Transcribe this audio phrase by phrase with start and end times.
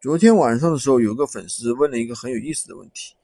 [0.00, 3.16] 昨天晚上的时候，有个粉丝问了一个很有意思的问题，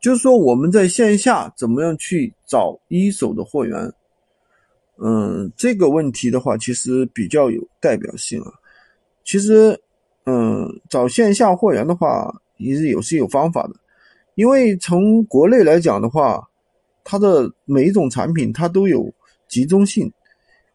[0.00, 3.78] 就是说我们在线下怎么样去找一手的货源？
[4.96, 8.52] 嗯，这个问题的话，其实比较有代表性啊。
[9.22, 9.80] 其实，
[10.26, 13.74] 嗯，找线下货源的话，也是有是有方法的，
[14.34, 16.44] 因为从国内来讲的话，
[17.04, 19.08] 它的每一种产品它都有
[19.46, 20.12] 集中性，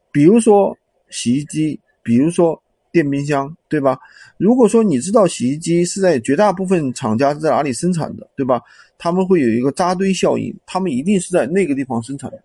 [0.09, 0.73] 比如说
[1.09, 2.57] 洗衣机，比如说。
[2.97, 3.99] 电冰箱，对吧？
[4.37, 8.59] 如果说你知道洗衣机是在绝大部分厂家是在哪里生产的，对吧？
[8.97, 12.41] 他们会有一个扎堆效应，他们一定是在那个地方生产的。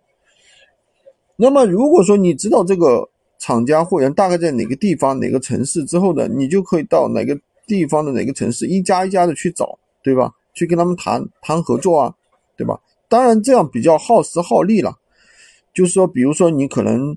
[1.36, 7.34] 那么，如果说你知道这个厂家货源大概在哪个地方、哪个城市之后呢，你就可以到哪个
[7.66, 10.30] 地方的哪个城市一家一家的去找，对吧？
[10.52, 12.14] 去跟他们谈谈合作啊，
[12.58, 12.78] 对吧？
[13.08, 14.94] 当然，这样比较耗时耗力了。
[15.72, 17.16] 就是说，比如说你可能。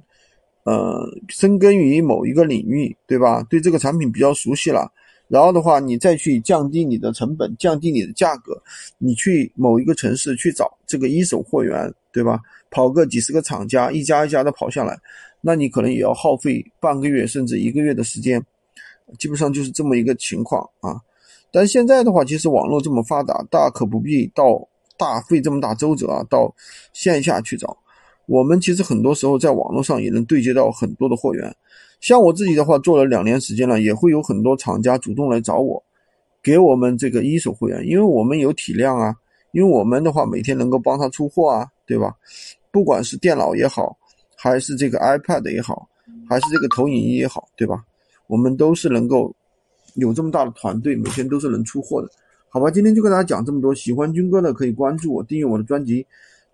[0.65, 3.41] 呃，深耕于某一个领域，对吧？
[3.49, 4.91] 对这个产品比较熟悉了，
[5.27, 8.59] 然后的话，你再去降低你的成本，降低你的价格，
[8.97, 12.39] 你去某一个城市去找这个一手货源，对吧？
[12.71, 14.99] 跑个几十个厂家，一家一家的跑下来，
[15.39, 18.43] 那你可能也要耗费半个月甚至一个月的时间，
[19.19, 20.99] 基本上就是这么一个情况啊。
[21.51, 26.51] 但现在的话，其实网络这么发达，大可不必到大费这么大周折啊，到
[26.91, 27.77] 线下去找。
[28.27, 31.55] 我们其实很多时候在网络上也能对接到很多的货源，
[32.01, 35.81] 像我自己的话做了两年时间了，也会有很多厂家主动来找我，
[36.41, 39.15] 给我们这个一手货源，因为我们有体量啊，
[39.51, 42.15] 因为我们的话每天能够帮他出货啊，对吧？
[42.71, 43.95] 不管是电脑也好，
[44.35, 45.87] 还是这个 iPad 也好，
[46.27, 47.83] 还是这个投影仪也好，对吧？
[48.27, 49.33] 我们都是能够
[49.93, 52.09] 有这么大的团队，每天都是能出货的，
[52.49, 52.71] 好吧？
[52.71, 56.05] 今天就跟大家讲这么多，喜欢军哥的可以关注我，订阅我的专辑。